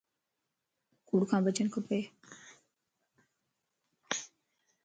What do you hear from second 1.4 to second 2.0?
بچڻ کپ